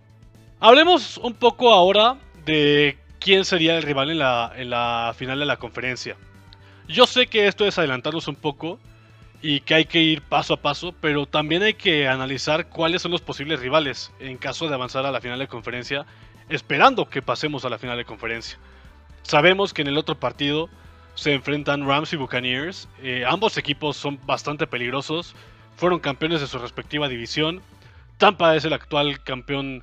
Hablemos 0.58 1.18
un 1.18 1.34
poco 1.34 1.72
ahora 1.72 2.16
de 2.44 2.98
quién 3.20 3.44
sería 3.44 3.76
el 3.76 3.82
rival 3.82 4.10
en 4.10 4.18
la, 4.18 4.52
en 4.56 4.70
la 4.70 5.14
final 5.16 5.38
de 5.38 5.46
la 5.46 5.58
conferencia. 5.58 6.16
Yo 6.88 7.06
sé 7.06 7.28
que 7.28 7.46
esto 7.46 7.66
es 7.66 7.78
adelantarnos 7.78 8.26
un 8.26 8.34
poco 8.34 8.80
y 9.42 9.60
que 9.60 9.74
hay 9.74 9.84
que 9.84 10.00
ir 10.00 10.22
paso 10.22 10.54
a 10.54 10.56
paso, 10.62 10.94
pero 11.00 11.26
también 11.26 11.64
hay 11.64 11.74
que 11.74 12.06
analizar 12.08 12.68
cuáles 12.68 13.02
son 13.02 13.10
los 13.10 13.20
posibles 13.20 13.58
rivales 13.58 14.12
en 14.20 14.38
caso 14.38 14.68
de 14.68 14.74
avanzar 14.74 15.04
a 15.04 15.10
la 15.10 15.20
final 15.20 15.40
de 15.40 15.48
conferencia, 15.48 16.06
esperando 16.48 17.08
que 17.08 17.22
pasemos 17.22 17.64
a 17.64 17.68
la 17.68 17.78
final 17.78 17.98
de 17.98 18.04
conferencia. 18.04 18.56
Sabemos 19.22 19.74
que 19.74 19.82
en 19.82 19.88
el 19.88 19.98
otro 19.98 20.14
partido 20.14 20.70
se 21.14 21.34
enfrentan 21.34 21.86
Rams 21.86 22.12
y 22.12 22.16
Buccaneers. 22.16 22.88
Eh, 23.02 23.24
ambos 23.26 23.58
equipos 23.58 23.96
son 23.96 24.18
bastante 24.24 24.66
peligrosos, 24.68 25.34
fueron 25.76 25.98
campeones 25.98 26.40
de 26.40 26.46
su 26.46 26.58
respectiva 26.58 27.08
división. 27.08 27.60
Tampa 28.18 28.54
es 28.54 28.64
el 28.64 28.72
actual 28.72 29.22
campeón 29.24 29.82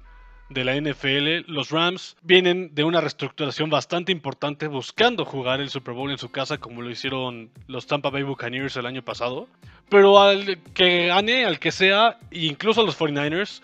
de 0.50 0.64
la 0.64 0.76
NFL, 0.76 1.52
los 1.52 1.70
Rams 1.70 2.18
vienen 2.24 2.74
de 2.74 2.84
una 2.84 3.02
reestructuración 3.02 3.70
bastante 3.70 4.12
importante 4.12 4.68
buscando 4.68 5.24
jugar 5.24 5.62
el 5.62 5.70
Super 5.70 5.94
Bowl 5.94 6.12
en 6.12 6.18
su 6.18 6.30
casa 6.30 6.58
como 6.58 6.82
lo 6.82 6.90
hicieron 6.90 7.52
los 7.68 7.86
Tampa 7.86 8.10
Bay 8.10 8.24
Buccaneers 8.24 8.76
el 8.76 8.86
año 8.86 9.04
pasado. 9.04 9.48
Pero 9.90 10.20
al 10.20 10.60
que 10.74 11.08
gane, 11.08 11.46
al 11.46 11.60
que 11.60 11.72
sea, 11.72 12.18
incluso 12.32 12.82
a 12.82 12.84
los 12.84 13.00
49ers, 13.00 13.62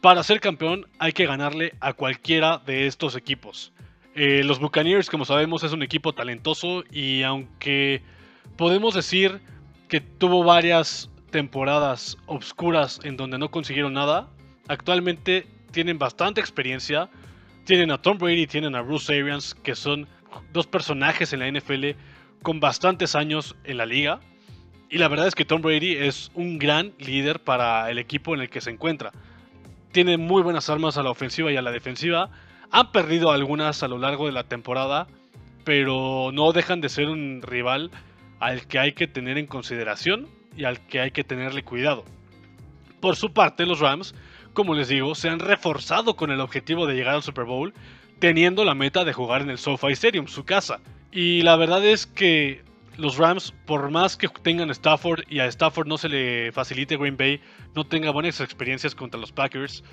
para 0.00 0.22
ser 0.22 0.40
campeón 0.40 0.86
hay 0.98 1.12
que 1.12 1.26
ganarle 1.26 1.74
a 1.80 1.92
cualquiera 1.92 2.58
de 2.58 2.86
estos 2.86 3.16
equipos. 3.16 3.72
Eh, 4.14 4.42
los 4.44 4.60
Buccaneers, 4.60 5.10
como 5.10 5.24
sabemos, 5.24 5.64
es 5.64 5.72
un 5.72 5.82
equipo 5.82 6.12
talentoso 6.12 6.84
y 6.90 7.22
aunque 7.22 8.02
podemos 8.56 8.94
decir 8.94 9.40
que 9.88 10.00
tuvo 10.00 10.44
varias 10.44 11.10
temporadas 11.30 12.16
obscuras 12.26 13.00
en 13.02 13.16
donde 13.16 13.38
no 13.38 13.50
consiguieron 13.50 13.92
nada, 13.92 14.28
actualmente 14.68 15.46
tienen 15.70 15.98
bastante 15.98 16.40
experiencia. 16.40 17.08
Tienen 17.64 17.90
a 17.90 18.00
Tom 18.00 18.18
Brady 18.18 18.42
y 18.42 18.46
tienen 18.46 18.74
a 18.74 18.82
Bruce 18.82 19.12
Arians, 19.12 19.54
que 19.54 19.74
son 19.74 20.08
dos 20.52 20.66
personajes 20.66 21.32
en 21.32 21.40
la 21.40 21.50
NFL 21.50 21.90
con 22.42 22.60
bastantes 22.60 23.14
años 23.14 23.56
en 23.64 23.76
la 23.76 23.86
liga. 23.86 24.20
Y 24.90 24.98
la 24.98 25.08
verdad 25.08 25.26
es 25.26 25.34
que 25.34 25.44
Tom 25.44 25.60
Brady 25.60 25.96
es 25.96 26.30
un 26.34 26.58
gran 26.58 26.92
líder 26.98 27.40
para 27.40 27.90
el 27.90 27.98
equipo 27.98 28.34
en 28.34 28.40
el 28.40 28.48
que 28.48 28.60
se 28.60 28.70
encuentra. 28.70 29.12
Tiene 29.92 30.16
muy 30.16 30.42
buenas 30.42 30.70
armas 30.70 30.96
a 30.96 31.02
la 31.02 31.10
ofensiva 31.10 31.52
y 31.52 31.56
a 31.56 31.62
la 31.62 31.72
defensiva. 31.72 32.30
Han 32.70 32.92
perdido 32.92 33.30
algunas 33.30 33.82
a 33.82 33.88
lo 33.88 33.98
largo 33.98 34.26
de 34.26 34.32
la 34.32 34.44
temporada, 34.44 35.06
pero 35.64 36.30
no 36.32 36.52
dejan 36.52 36.80
de 36.80 36.88
ser 36.88 37.08
un 37.08 37.42
rival 37.42 37.90
al 38.40 38.66
que 38.66 38.78
hay 38.78 38.92
que 38.92 39.06
tener 39.06 39.36
en 39.36 39.46
consideración 39.46 40.28
y 40.56 40.64
al 40.64 40.86
que 40.86 41.00
hay 41.00 41.10
que 41.10 41.24
tenerle 41.24 41.64
cuidado. 41.64 42.04
Por 43.00 43.16
su 43.16 43.32
parte, 43.32 43.66
los 43.66 43.80
Rams 43.80 44.14
como 44.52 44.74
les 44.74 44.88
digo, 44.88 45.14
se 45.14 45.28
han 45.28 45.38
reforzado 45.38 46.16
con 46.16 46.30
el 46.30 46.40
objetivo 46.40 46.86
de 46.86 46.94
llegar 46.94 47.14
al 47.14 47.22
Super 47.22 47.44
Bowl, 47.44 47.74
teniendo 48.18 48.64
la 48.64 48.74
meta 48.74 49.04
de 49.04 49.12
jugar 49.12 49.42
en 49.42 49.50
el 49.50 49.58
SoFi 49.58 49.92
Stadium, 49.92 50.26
su 50.26 50.44
casa. 50.44 50.80
Y 51.12 51.42
la 51.42 51.56
verdad 51.56 51.84
es 51.84 52.06
que 52.06 52.62
los 52.96 53.16
Rams, 53.16 53.54
por 53.64 53.90
más 53.90 54.16
que 54.16 54.28
tengan 54.28 54.70
Stafford 54.70 55.22
y 55.28 55.38
a 55.38 55.46
Stafford 55.46 55.86
no 55.86 55.98
se 55.98 56.08
le 56.08 56.52
facilite 56.52 56.96
Green 56.96 57.16
Bay, 57.16 57.40
no 57.74 57.84
tenga 57.84 58.10
buenas 58.10 58.40
experiencias 58.40 58.94
contra 58.94 59.20
los 59.20 59.32
Packers, 59.32 59.84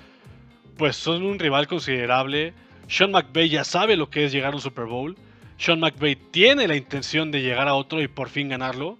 pues 0.76 0.96
son 0.96 1.22
un 1.22 1.38
rival 1.38 1.66
considerable. 1.68 2.52
Sean 2.88 3.12
McVay 3.12 3.48
ya 3.48 3.64
sabe 3.64 3.96
lo 3.96 4.10
que 4.10 4.24
es 4.24 4.32
llegar 4.32 4.52
a 4.52 4.56
un 4.56 4.62
Super 4.62 4.86
Bowl. 4.86 5.16
Sean 5.58 5.80
McVay 5.80 6.16
tiene 6.16 6.68
la 6.68 6.76
intención 6.76 7.30
de 7.30 7.42
llegar 7.42 7.68
a 7.68 7.74
otro 7.74 8.02
y 8.02 8.08
por 8.08 8.28
fin 8.28 8.48
ganarlo 8.48 8.98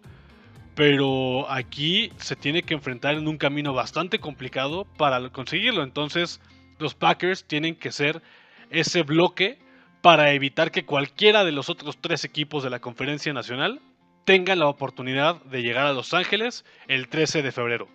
pero 0.77 1.51
aquí 1.51 2.13
se 2.19 2.37
tiene 2.37 2.63
que 2.63 2.75
enfrentar 2.75 3.15
en 3.15 3.27
un 3.27 3.39
camino 3.39 3.73
bastante 3.73 4.21
complicado 4.21 4.85
para 4.97 5.29
conseguirlo. 5.31 5.83
Entonces 5.83 6.39
los 6.79 6.95
Packers 6.95 7.45
tienen 7.45 7.75
que 7.75 7.91
ser 7.91 8.23
ese 8.71 9.03
bloque 9.03 9.59
para 10.03 10.33
evitar 10.33 10.71
que 10.71 10.85
cualquiera 10.85 11.45
de 11.45 11.53
los 11.53 11.71
otros 11.71 11.97
tres 11.99 12.25
equipos 12.25 12.63
de 12.63 12.71
la 12.71 12.79
conferencia 12.79 13.33
nacional 13.33 13.81
tengan 14.27 14.59
la 14.59 14.69
oportunidad 14.69 15.43
de 15.45 15.63
llegar 15.63 15.87
a 15.87 15.93
Los 15.95 16.13
Ángeles 16.13 16.65
el 16.89 17.09
13 17.09 17.43
de 17.43 17.53
febrero. 17.53 17.89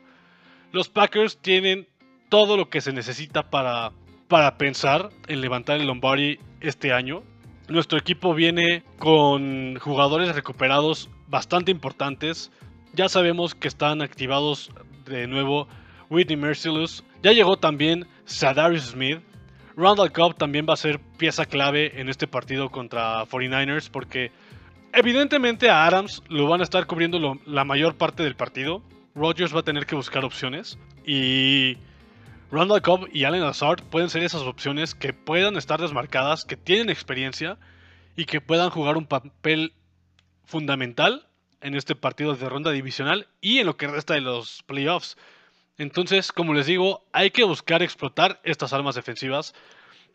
Los 0.72 0.90
Packers 0.90 1.38
tienen 1.38 1.88
todo 2.30 2.58
lo 2.58 2.70
que 2.70 2.82
se 2.82 2.94
necesita 2.94 3.50
para, 3.50 3.92
para 4.28 4.58
pensar 4.58 5.10
en 5.28 5.42
levantar 5.42 5.80
el 5.80 5.88
Lombardi 5.88 6.40
este 6.62 6.94
año. 6.94 7.22
Nuestro 7.68 8.00
equipo 8.00 8.34
viene 8.34 8.84
con 8.98 9.78
jugadores 9.78 10.34
recuperados 10.34 11.10
bastante 11.28 11.72
importantes. 11.72 12.52
Ya 12.94 13.08
sabemos 13.08 13.56
que 13.56 13.70
están 13.70 14.02
activados 14.02 14.70
de 15.06 15.26
nuevo 15.26 15.68
Whitney 16.10 16.36
Merciless. 16.36 17.06
Ya 17.24 17.32
llegó 17.32 17.58
también 17.58 18.06
Sadarius 18.26 18.88
Smith. 18.88 19.22
Randall 19.78 20.12
Cobb 20.12 20.36
también 20.38 20.66
va 20.68 20.74
a 20.74 20.78
ser 20.78 21.00
pieza 21.18 21.46
clave 21.46 22.02
en 22.02 22.10
este 22.10 22.28
partido 22.28 22.70
contra 22.70 23.26
49ers 23.26 23.90
porque 23.90 24.34
evidentemente 24.92 25.70
a 25.70 25.86
Adams 25.86 26.22
lo 26.28 26.48
van 26.48 26.60
a 26.60 26.66
estar 26.66 26.86
cubriendo 26.86 27.40
la 27.46 27.64
mayor 27.64 27.96
parte 27.96 28.24
del 28.24 28.36
partido. 28.36 28.84
Rodgers 29.16 29.56
va 29.56 29.62
a 29.62 29.64
tener 29.64 29.86
que 29.86 29.96
buscar 29.96 30.26
opciones 30.26 30.78
y 31.06 31.78
Randall 32.52 32.82
Cobb 32.82 33.08
y 33.14 33.24
Allen 33.24 33.42
Lazard 33.42 33.84
pueden 33.84 34.10
ser 34.10 34.24
esas 34.24 34.42
opciones 34.42 34.96
que 34.96 35.14
puedan 35.14 35.56
estar 35.56 35.80
desmarcadas, 35.80 36.44
que 36.44 36.58
tienen 36.58 36.90
experiencia 36.90 37.58
y 38.18 38.26
que 38.26 38.42
puedan 38.42 38.70
jugar 38.70 38.98
un 38.98 39.06
papel 39.06 39.74
fundamental 40.44 41.30
en 41.62 41.76
este 41.76 41.96
partido 41.96 42.36
de 42.36 42.50
ronda 42.50 42.72
divisional 42.72 43.28
y 43.40 43.60
en 43.60 43.68
lo 43.68 43.78
que 43.78 43.88
resta 43.88 44.14
de 44.14 44.22
los 44.22 44.64
playoffs. 44.64 45.18
Entonces, 45.78 46.32
como 46.32 46.54
les 46.54 46.66
digo, 46.66 47.04
hay 47.12 47.32
que 47.32 47.44
buscar 47.44 47.82
explotar 47.82 48.40
estas 48.44 48.74
armas 48.74 48.96
defensivas, 48.96 49.54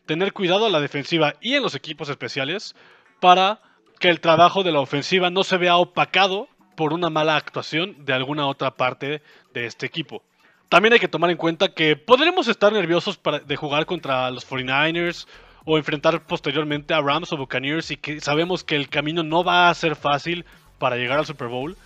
tener 0.05 0.33
cuidado 0.33 0.65
a 0.65 0.69
la 0.69 0.79
defensiva 0.79 1.35
y 1.41 1.55
en 1.55 1.63
los 1.63 1.75
equipos 1.75 2.09
especiales 2.09 2.75
para 3.19 3.61
que 3.99 4.09
el 4.09 4.21
trabajo 4.21 4.63
de 4.63 4.71
la 4.71 4.79
ofensiva 4.79 5.29
no 5.29 5.43
se 5.43 5.57
vea 5.57 5.77
opacado 5.77 6.47
por 6.75 6.93
una 6.93 7.09
mala 7.09 7.35
actuación 7.35 8.05
de 8.05 8.13
alguna 8.13 8.47
otra 8.47 8.75
parte 8.75 9.21
de 9.53 9.65
este 9.65 9.85
equipo. 9.85 10.23
También 10.69 10.93
hay 10.93 10.99
que 10.99 11.07
tomar 11.07 11.31
en 11.31 11.37
cuenta 11.37 11.73
que 11.73 11.95
podremos 11.95 12.47
estar 12.47 12.71
nerviosos 12.71 13.17
para, 13.17 13.39
de 13.39 13.55
jugar 13.55 13.85
contra 13.85 14.29
los 14.31 14.47
49ers 14.47 15.27
o 15.65 15.77
enfrentar 15.77 16.25
posteriormente 16.25 16.93
a 16.93 17.01
Rams 17.01 17.33
o 17.33 17.37
Buccaneers 17.37 17.91
y 17.91 17.97
que 17.97 18.21
sabemos 18.21 18.63
que 18.63 18.75
el 18.75 18.89
camino 18.89 19.23
no 19.23 19.43
va 19.43 19.69
a 19.69 19.73
ser 19.73 19.95
fácil 19.95 20.45
para 20.77 20.95
llegar 20.95 21.19
al 21.19 21.25
Super 21.25 21.47
Bowl. 21.47 21.77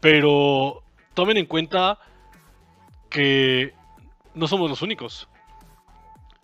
Pero 0.00 0.82
tomen 1.14 1.36
en 1.36 1.46
cuenta 1.46 1.98
que 3.10 3.74
no 4.34 4.48
somos 4.48 4.68
los 4.70 4.82
únicos. 4.82 5.28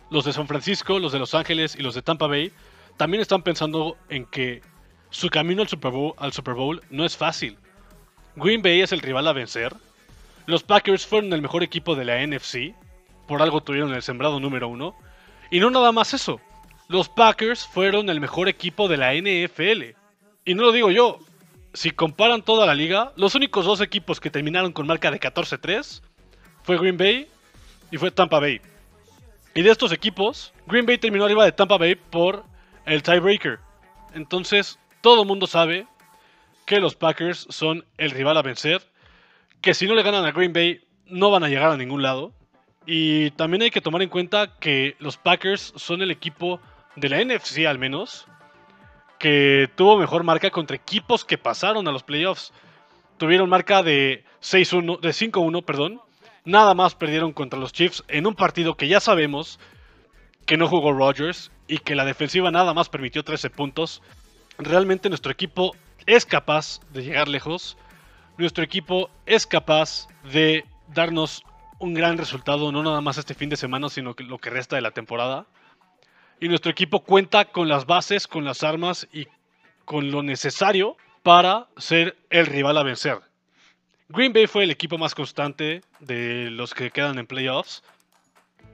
Los 0.09 0.25
de 0.25 0.33
San 0.33 0.47
Francisco, 0.47 0.99
los 0.99 1.11
de 1.11 1.19
Los 1.19 1.35
Ángeles 1.35 1.75
y 1.75 1.81
los 1.81 1.95
de 1.95 2.01
Tampa 2.01 2.27
Bay 2.27 2.51
también 2.97 3.21
están 3.21 3.43
pensando 3.43 3.97
en 4.09 4.25
que 4.25 4.61
su 5.09 5.29
camino 5.29 5.61
al 5.61 6.33
Super 6.33 6.53
Bowl, 6.53 6.81
no 6.89 7.05
es 7.05 7.15
fácil. 7.15 7.57
Green 8.35 8.61
Bay 8.61 8.81
es 8.81 8.91
el 8.91 8.99
rival 8.99 9.27
a 9.27 9.33
vencer. 9.33 9.73
Los 10.45 10.63
Packers 10.63 11.05
fueron 11.05 11.31
el 11.33 11.41
mejor 11.41 11.63
equipo 11.63 11.95
de 11.95 12.05
la 12.05 12.25
NFC. 12.25 12.75
Por 13.27 13.41
algo 13.41 13.61
tuvieron 13.61 13.93
el 13.93 14.01
sembrado 14.01 14.39
número 14.39 14.67
uno. 14.67 14.95
Y 15.49 15.59
no 15.59 15.69
nada 15.69 15.91
más 15.91 16.13
eso. 16.13 16.39
Los 16.87 17.07
Packers 17.09 17.67
fueron 17.67 18.09
el 18.09 18.19
mejor 18.19 18.49
equipo 18.49 18.87
de 18.87 18.97
la 18.97 19.13
NFL. 19.13 19.95
Y 20.45 20.53
no 20.53 20.63
lo 20.63 20.71
digo 20.71 20.91
yo, 20.91 21.19
si 21.73 21.91
comparan 21.91 22.41
toda 22.41 22.65
la 22.65 22.75
liga, 22.75 23.13
los 23.15 23.35
únicos 23.35 23.65
dos 23.65 23.81
equipos 23.81 24.19
que 24.19 24.29
terminaron 24.29 24.71
con 24.71 24.87
marca 24.87 25.11
de 25.11 25.19
14-3 25.19 26.01
fue 26.63 26.77
Green 26.77 26.97
Bay 26.97 27.27
y 27.91 27.97
fue 27.97 28.11
Tampa 28.11 28.39
Bay. 28.39 28.61
Y 29.53 29.61
de 29.61 29.71
estos 29.71 29.91
equipos, 29.91 30.53
Green 30.67 30.85
Bay 30.85 30.97
terminó 30.97 31.25
arriba 31.25 31.45
de 31.45 31.51
Tampa 31.51 31.77
Bay 31.77 31.95
por 31.95 32.43
el 32.85 33.03
tiebreaker. 33.03 33.59
Entonces, 34.13 34.79
todo 35.01 35.21
el 35.21 35.27
mundo 35.27 35.47
sabe 35.47 35.87
que 36.65 36.79
los 36.79 36.95
Packers 36.95 37.47
son 37.49 37.85
el 37.97 38.11
rival 38.11 38.37
a 38.37 38.41
vencer. 38.41 38.81
que 39.61 39.73
si 39.73 39.87
no 39.87 39.95
le 39.95 40.03
ganan 40.03 40.25
a 40.25 40.31
Green 40.31 40.53
Bay 40.53 40.81
no 41.05 41.31
van 41.31 41.43
a 41.43 41.49
llegar 41.49 41.71
a 41.71 41.77
ningún 41.77 42.01
lado. 42.01 42.31
Y 42.85 43.31
también 43.31 43.61
hay 43.61 43.71
que 43.71 43.81
tomar 43.81 44.01
en 44.01 44.09
cuenta 44.09 44.57
que 44.59 44.95
los 44.99 45.17
Packers 45.17 45.73
son 45.75 46.01
el 46.01 46.11
equipo 46.11 46.61
de 46.95 47.09
la 47.09 47.23
NFC 47.23 47.65
al 47.67 47.77
menos 47.77 48.25
que 49.19 49.69
tuvo 49.75 49.97
mejor 49.97 50.23
marca 50.23 50.49
contra 50.49 50.75
equipos 50.75 51.25
que 51.25 51.37
pasaron 51.37 51.87
a 51.87 51.91
los 51.91 52.03
playoffs. 52.03 52.53
Tuvieron 53.17 53.49
marca 53.49 53.83
de 53.83 54.23
6-1, 54.41 54.99
de 55.01 55.09
5-1, 55.09 55.63
perdón. 55.63 56.01
Nada 56.45 56.73
más 56.73 56.95
perdieron 56.95 57.33
contra 57.33 57.59
los 57.59 57.73
Chiefs 57.73 58.03
en 58.07 58.25
un 58.25 58.33
partido 58.33 58.75
que 58.75 58.87
ya 58.87 58.99
sabemos 58.99 59.59
que 60.45 60.57
no 60.57 60.67
jugó 60.67 60.93
Rodgers 60.93 61.51
y 61.67 61.77
que 61.79 61.95
la 61.95 62.05
defensiva 62.05 62.49
nada 62.49 62.73
más 62.73 62.89
permitió 62.89 63.23
13 63.23 63.49
puntos. 63.49 64.01
Realmente 64.57 65.09
nuestro 65.09 65.31
equipo 65.31 65.75
es 66.05 66.25
capaz 66.25 66.79
de 66.91 67.03
llegar 67.03 67.27
lejos. 67.27 67.77
Nuestro 68.37 68.63
equipo 68.63 69.11
es 69.25 69.45
capaz 69.45 70.07
de 70.31 70.65
darnos 70.87 71.43
un 71.77 71.93
gran 71.93 72.17
resultado, 72.17 72.71
no 72.71 72.83
nada 72.83 73.01
más 73.01 73.17
este 73.17 73.33
fin 73.33 73.49
de 73.49 73.57
semana, 73.57 73.89
sino 73.89 74.15
que 74.15 74.23
lo 74.23 74.37
que 74.37 74.49
resta 74.49 74.77
de 74.77 74.81
la 74.81 74.91
temporada. 74.91 75.45
Y 76.39 76.47
nuestro 76.47 76.71
equipo 76.71 77.01
cuenta 77.01 77.45
con 77.45 77.67
las 77.67 77.85
bases, 77.85 78.27
con 78.27 78.45
las 78.45 78.63
armas 78.63 79.07
y 79.11 79.27
con 79.85 80.11
lo 80.11 80.23
necesario 80.23 80.95
para 81.23 81.67
ser 81.77 82.15
el 82.29 82.45
rival 82.45 82.77
a 82.77 82.83
vencer. 82.83 83.19
Green 84.07 84.33
Bay 84.33 84.47
fue 84.47 84.63
el 84.63 84.71
equipo 84.71 84.97
más 84.97 85.13
constante 85.13 85.81
de 85.99 86.49
los 86.49 86.73
que 86.73 86.91
quedan 86.91 87.19
en 87.19 87.27
playoffs. 87.27 87.83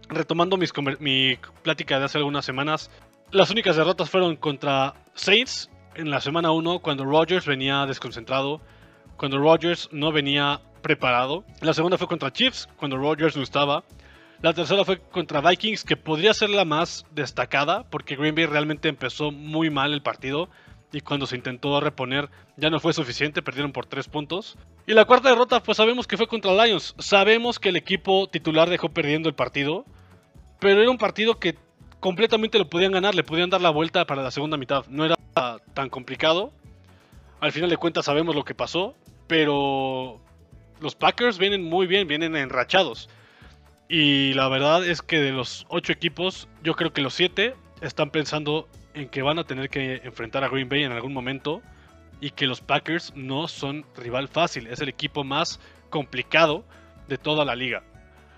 Retomando 0.08 0.58
mi 1.00 1.38
plática 1.64 2.00
de 2.00 2.06
hace 2.06 2.20
algunas 2.20 2.46
semanas, 2.46 2.92
las 3.32 3.50
únicas 3.50 3.76
derrotas 3.76 4.10
fueron 4.10 4.36
contra 4.36 4.94
Saints 5.16 5.70
en 5.96 6.10
la 6.10 6.22
semana 6.22 6.52
1 6.52 6.80
cuando 6.80 7.04
Rodgers 7.04 7.46
venía 7.46 7.86
desconcentrado, 7.86 8.62
cuando 9.18 9.40
Rodgers 9.40 9.90
no 9.92 10.12
venía 10.12 10.62
preparado. 10.82 11.44
La 11.62 11.74
segunda 11.74 11.98
fue 11.98 12.08
contra 12.08 12.32
Chiefs 12.32 12.70
cuando 12.78 12.98
Rodgers 12.98 13.36
no 13.36 13.44
estaba. 13.44 13.84
La 14.46 14.54
tercera 14.54 14.86
fue 14.86 15.00
contra 15.00 15.42
Vikings, 15.42 15.84
que 15.84 15.98
podría 15.98 16.32
ser 16.32 16.52
la 16.52 16.66
más 16.66 17.04
destacada, 17.10 17.90
porque 17.90 18.16
Green 18.16 18.36
Bay 18.36 18.46
realmente 18.46 18.88
empezó 18.90 19.32
muy 19.32 19.72
mal 19.72 19.92
el 19.92 20.04
partido 20.04 20.50
y 20.92 21.02
cuando 21.02 21.26
se 21.26 21.36
intentó 21.36 21.80
reponer 21.80 22.30
ya 22.56 22.70
no 22.70 22.80
fue 22.80 22.94
suficiente, 22.94 23.42
perdieron 23.42 23.72
por 23.72 23.88
tres 23.88 24.08
puntos. 24.08 24.56
Y 24.86 24.94
la 24.94 25.06
cuarta 25.06 25.30
derrota, 25.30 25.64
pues 25.64 25.78
sabemos 25.78 26.06
que 26.06 26.16
fue 26.16 26.28
contra 26.28 26.54
Lions. 26.64 26.94
Sabemos 27.00 27.58
que 27.58 27.70
el 27.70 27.76
equipo 27.76 28.28
titular 28.28 28.70
dejó 28.70 28.90
perdiendo 28.90 29.30
el 29.30 29.34
partido, 29.34 29.84
pero 30.60 30.80
era 30.80 30.92
un 30.92 31.00
partido 31.00 31.40
que 31.40 31.56
completamente 32.00 32.60
lo 32.60 32.70
podían 32.70 32.92
ganar, 32.92 33.16
le 33.16 33.24
podían 33.24 33.50
dar 33.50 33.62
la 33.62 33.72
vuelta 33.72 34.06
para 34.06 34.22
la 34.22 34.30
segunda 34.30 34.58
mitad. 34.58 34.86
No 34.90 35.06
era 35.06 35.16
tan 35.74 35.90
complicado. 35.90 36.52
Al 37.40 37.52
final 37.52 37.72
de 37.72 37.78
cuentas 37.78 38.06
sabemos 38.06 38.36
lo 38.36 38.46
que 38.46 38.54
pasó, 38.54 38.94
pero 39.26 40.20
los 40.82 40.94
Packers 40.94 41.40
vienen 41.40 41.64
muy 41.64 41.88
bien, 41.88 42.08
vienen 42.08 42.36
enrachados. 42.36 43.10
Y 43.88 44.34
la 44.34 44.48
verdad 44.48 44.86
es 44.86 45.02
que 45.02 45.20
de 45.20 45.32
los 45.32 45.66
ocho 45.70 45.94
equipos, 45.94 46.48
yo 46.64 46.76
creo 46.76 46.92
que 46.92 47.02
los 47.02 47.14
siete 47.14 47.56
están 47.82 48.10
pensando 48.10 48.68
en 48.94 49.10
que 49.10 49.22
van 49.22 49.38
a 49.38 49.44
tener 49.44 49.70
que 49.70 50.02
enfrentar 50.04 50.44
a 50.44 50.50
Green 50.50 50.70
Bay 50.70 50.84
en 50.84 50.92
algún 50.92 51.14
momento 51.14 51.62
y 52.20 52.32
que 52.32 52.48
los 52.48 52.62
Packers 52.62 53.14
no 53.16 53.48
son 53.48 53.86
rival 53.96 54.28
fácil, 54.28 54.68
es 54.68 54.80
el 54.80 54.90
equipo 54.90 55.24
más 55.24 55.60
complicado 55.90 56.64
de 57.08 57.18
toda 57.18 57.46
la 57.46 57.56
liga. 57.56 57.84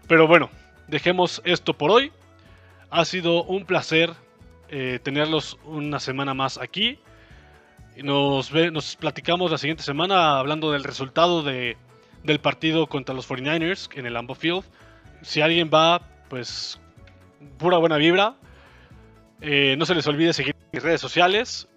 Pero 0.08 0.28
bueno, 0.28 0.50
dejemos 0.88 1.42
esto 1.46 1.74
por 1.74 1.92
hoy. 1.92 2.12
Ha 2.90 3.06
sido 3.06 3.44
un 3.44 3.66
placer 3.66 4.14
eh, 4.70 5.00
tenerlos 5.02 5.58
una 5.66 6.00
semana 6.00 6.34
más 6.34 6.58
aquí. 6.58 7.00
Nos, 7.98 8.52
nos 8.52 8.96
platicamos 8.96 9.52
la 9.52 9.58
siguiente 9.58 9.84
semana 9.84 10.40
hablando 10.40 10.72
del 10.72 10.84
resultado 10.84 11.42
de, 11.42 11.78
del 12.24 12.40
partido 12.40 12.88
contra 12.88 13.16
los 13.16 13.28
49ers 13.30 13.90
en 13.98 14.06
el 14.06 14.14
Lambeau 14.14 14.36
Field 14.36 14.64
si 15.28 15.42
alguien 15.42 15.70
va, 15.72 16.02
pues 16.30 16.80
pura 17.58 17.78
buena 17.78 17.98
vibra. 17.98 18.36
Eh, 19.42 19.76
no 19.78 19.86
se 19.86 19.94
les 19.94 20.08
olvide 20.08 20.32
seguir 20.32 20.56
mis 20.72 20.82
redes 20.82 21.02
sociales, 21.02 21.68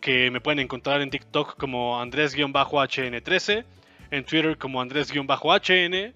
que 0.00 0.30
me 0.30 0.40
pueden 0.40 0.60
encontrar 0.60 1.02
en 1.02 1.10
TikTok 1.10 1.56
como 1.56 2.00
Andrés-HN13, 2.00 3.64
en 4.12 4.24
Twitter 4.24 4.56
como 4.58 4.80
Andrés-HN 4.80 6.14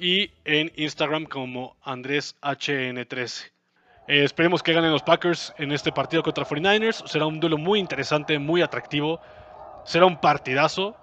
y 0.00 0.30
en 0.44 0.72
Instagram 0.74 1.26
como 1.26 1.76
AndrésHN13. 1.84 3.52
Eh, 4.08 4.24
esperemos 4.24 4.64
que 4.64 4.72
ganen 4.72 4.90
los 4.90 5.04
Packers 5.04 5.54
en 5.58 5.70
este 5.70 5.92
partido 5.92 6.24
contra 6.24 6.44
49ers. 6.44 7.06
Será 7.06 7.26
un 7.26 7.38
duelo 7.38 7.56
muy 7.56 7.78
interesante, 7.78 8.40
muy 8.40 8.62
atractivo. 8.62 9.20
Será 9.84 10.06
un 10.06 10.20
partidazo. 10.20 10.96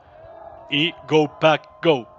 Y 0.69 0.91
Go 1.07 1.39
Pack 1.39 1.81
Go. 1.81 2.18